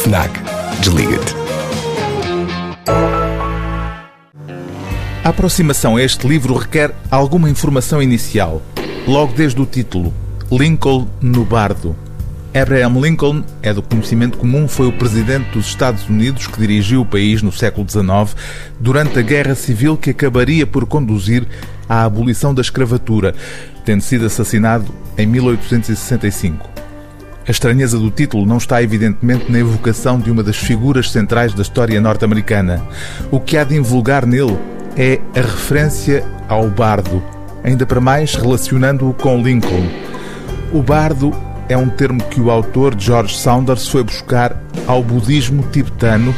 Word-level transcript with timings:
FNAC. 0.00 0.30
Desliga-te. 0.80 1.34
A 5.22 5.28
aproximação 5.28 5.96
a 5.96 6.02
este 6.02 6.26
livro 6.26 6.54
requer 6.54 6.94
alguma 7.10 7.50
informação 7.50 8.02
inicial. 8.02 8.62
Logo 9.06 9.34
desde 9.34 9.60
o 9.60 9.66
título, 9.66 10.14
Lincoln 10.50 11.06
no 11.20 11.44
Bardo. 11.44 11.94
Abraham 12.54 12.98
Lincoln, 12.98 13.44
é 13.62 13.74
do 13.74 13.82
conhecimento 13.82 14.38
comum, 14.38 14.66
foi 14.66 14.86
o 14.86 14.92
presidente 14.92 15.50
dos 15.50 15.66
Estados 15.66 16.08
Unidos 16.08 16.46
que 16.46 16.58
dirigiu 16.58 17.02
o 17.02 17.06
país 17.06 17.42
no 17.42 17.52
século 17.52 17.86
XIX 17.88 18.34
durante 18.80 19.18
a 19.18 19.22
Guerra 19.22 19.54
Civil 19.54 19.98
que 19.98 20.10
acabaria 20.10 20.66
por 20.66 20.86
conduzir 20.86 21.46
à 21.86 22.04
abolição 22.04 22.54
da 22.54 22.62
escravatura, 22.62 23.34
tendo 23.84 24.00
sido 24.00 24.24
assassinado 24.24 24.86
em 25.18 25.26
1865. 25.26 26.79
A 27.46 27.50
estranheza 27.50 27.98
do 27.98 28.10
título 28.10 28.44
não 28.44 28.58
está 28.58 28.82
evidentemente 28.82 29.50
na 29.50 29.58
evocação 29.58 30.18
de 30.18 30.30
uma 30.30 30.42
das 30.42 30.56
figuras 30.56 31.10
centrais 31.10 31.54
da 31.54 31.62
história 31.62 32.00
norte-americana. 32.00 32.82
O 33.30 33.40
que 33.40 33.56
há 33.56 33.64
de 33.64 33.74
invulgar 33.74 34.26
nele 34.26 34.58
é 34.96 35.18
a 35.34 35.40
referência 35.40 36.24
ao 36.48 36.68
bardo, 36.68 37.22
ainda 37.64 37.86
para 37.86 38.00
mais 38.00 38.34
relacionando-o 38.34 39.14
com 39.14 39.42
Lincoln. 39.42 39.88
O 40.72 40.82
bardo 40.82 41.32
é 41.68 41.76
um 41.76 41.88
termo 41.88 42.22
que 42.24 42.40
o 42.40 42.50
autor 42.50 42.94
George 42.98 43.36
Saunders 43.36 43.88
foi 43.88 44.02
buscar 44.02 44.56
ao 44.86 45.02
budismo 45.02 45.64
tibetano 45.72 46.34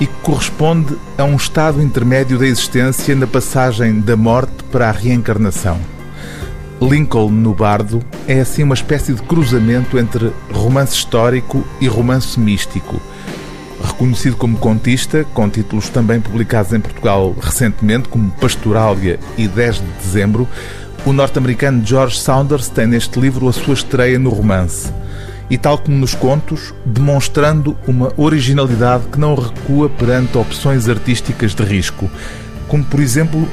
e 0.00 0.06
que 0.06 0.20
corresponde 0.22 0.96
a 1.18 1.24
um 1.24 1.36
estado 1.36 1.82
intermédio 1.82 2.38
da 2.38 2.46
existência 2.46 3.14
na 3.14 3.26
passagem 3.26 4.00
da 4.00 4.16
morte 4.16 4.64
para 4.70 4.88
a 4.88 4.92
reencarnação. 4.92 5.97
Lincoln 6.80 7.30
no 7.30 7.54
Bardo 7.54 8.00
é 8.26 8.40
assim 8.40 8.62
uma 8.62 8.74
espécie 8.74 9.12
de 9.12 9.22
cruzamento 9.22 9.98
entre 9.98 10.32
romance 10.52 10.94
histórico 10.94 11.66
e 11.80 11.88
romance 11.88 12.38
místico. 12.38 13.00
Reconhecido 13.82 14.36
como 14.36 14.56
contista, 14.58 15.24
com 15.34 15.48
títulos 15.48 15.88
também 15.88 16.20
publicados 16.20 16.72
em 16.72 16.80
Portugal 16.80 17.34
recentemente, 17.40 18.08
como 18.08 18.30
Pastorália 18.30 19.18
e 19.36 19.48
10 19.48 19.76
de 19.76 19.86
Dezembro, 20.02 20.48
o 21.04 21.12
norte-americano 21.12 21.84
George 21.84 22.18
Saunders 22.18 22.68
tem 22.68 22.86
neste 22.86 23.18
livro 23.18 23.48
a 23.48 23.52
sua 23.52 23.74
estreia 23.74 24.18
no 24.18 24.30
romance. 24.30 24.92
E, 25.50 25.56
tal 25.56 25.78
como 25.78 25.96
nos 25.96 26.14
contos, 26.14 26.74
demonstrando 26.84 27.76
uma 27.86 28.12
originalidade 28.16 29.04
que 29.10 29.18
não 29.18 29.34
recua 29.34 29.88
perante 29.88 30.36
opções 30.36 30.88
artísticas 30.88 31.54
de 31.54 31.62
risco, 31.62 32.10
como, 32.68 32.84
por 32.84 33.00
exemplo, 33.00 33.48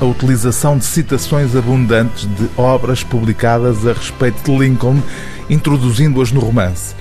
a 0.00 0.04
utilização 0.04 0.76
de 0.76 0.84
citações 0.84 1.56
abundantes 1.56 2.26
de 2.26 2.48
obras 2.56 3.02
publicadas 3.02 3.86
a 3.86 3.92
respeito 3.92 4.42
de 4.44 4.58
Lincoln, 4.58 5.00
introduzindo-as 5.48 6.32
no 6.32 6.40
romance, 6.40 6.94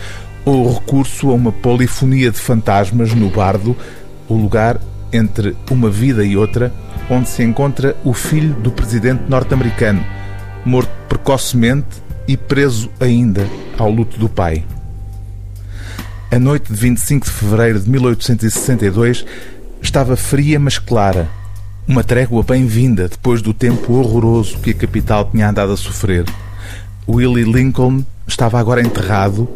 ou 0.45 0.73
recurso 0.73 1.29
a 1.29 1.33
uma 1.33 1.51
polifonia 1.51 2.31
de 2.31 2.39
fantasmas 2.39 3.13
no 3.13 3.29
bardo, 3.29 3.75
o 4.29 4.35
lugar 4.35 4.79
entre 5.11 5.55
uma 5.69 5.89
vida 5.89 6.23
e 6.23 6.37
outra, 6.37 6.71
onde 7.09 7.29
se 7.29 7.43
encontra 7.43 7.95
o 8.03 8.13
filho 8.13 8.53
do 8.55 8.71
presidente 8.71 9.23
norte-americano, 9.27 10.03
morto 10.65 10.91
precocemente 11.07 12.03
e 12.27 12.37
preso 12.37 12.89
ainda 12.99 13.47
ao 13.77 13.89
luto 13.89 14.17
do 14.17 14.29
pai. 14.29 14.63
A 16.31 16.39
noite 16.39 16.71
de 16.71 16.79
25 16.79 17.25
de 17.25 17.31
fevereiro 17.31 17.79
de 17.79 17.89
1862 17.89 19.25
estava 19.81 20.15
fria, 20.15 20.59
mas 20.59 20.79
clara 20.79 21.27
uma 21.87 22.03
trégua 22.03 22.43
bem-vinda 22.43 23.07
depois 23.07 23.41
do 23.41 23.53
tempo 23.53 23.93
horroroso 23.93 24.57
que 24.57 24.71
a 24.71 24.73
capital 24.73 25.29
tinha 25.29 25.49
andado 25.49 25.71
a 25.71 25.77
sofrer. 25.77 26.25
Willie 27.07 27.43
Lincoln 27.43 28.03
estava 28.27 28.59
agora 28.59 28.81
enterrado 28.81 29.47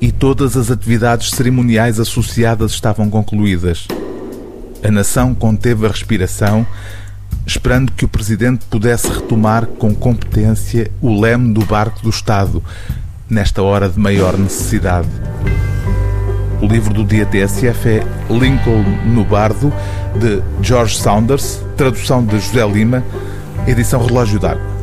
e 0.00 0.10
todas 0.10 0.56
as 0.56 0.70
atividades 0.70 1.30
cerimoniais 1.30 2.00
associadas 2.00 2.72
estavam 2.72 3.10
concluídas. 3.10 3.86
A 4.82 4.90
nação 4.90 5.34
conteve 5.34 5.84
a 5.84 5.90
respiração, 5.90 6.66
esperando 7.46 7.92
que 7.92 8.04
o 8.04 8.08
presidente 8.08 8.64
pudesse 8.70 9.08
retomar 9.08 9.66
com 9.66 9.94
competência 9.94 10.90
o 11.00 11.20
leme 11.20 11.52
do 11.52 11.64
barco 11.64 12.02
do 12.02 12.10
Estado, 12.10 12.62
nesta 13.28 13.62
hora 13.62 13.88
de 13.88 13.98
maior 13.98 14.38
necessidade. 14.38 15.08
O 16.60 16.66
livro 16.66 16.94
do 16.94 17.04
dia 17.04 17.26
TSF 17.26 17.88
é 17.88 18.02
Lincoln 18.30 18.82
no 19.04 19.24
Bardo, 19.24 19.72
de 20.14 20.42
George 20.62 20.96
Saunders, 20.96 21.62
tradução 21.76 22.24
de 22.24 22.38
José 22.38 22.66
Lima, 22.66 23.04
edição 23.66 24.04
Relógio 24.04 24.40
d'Água. 24.40 24.75